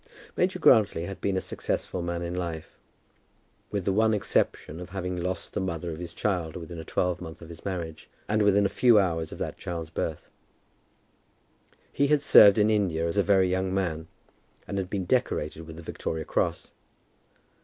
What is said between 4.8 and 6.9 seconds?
having lost the mother of his child within a